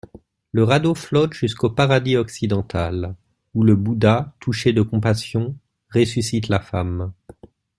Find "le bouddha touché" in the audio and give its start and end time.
3.61-4.73